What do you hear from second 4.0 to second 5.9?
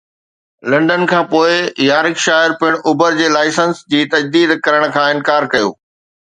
تجديد ڪرڻ کان انڪار ڪيو